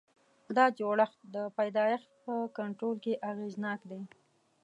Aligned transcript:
دا 0.55 0.65
جوړښت 0.77 1.19
د 1.35 1.37
پیدایښت 1.57 2.09
په 2.25 2.33
کنټرول 2.57 2.95
کې 3.03 3.13
اغېزناک 3.31 3.81
دی. 3.91 4.01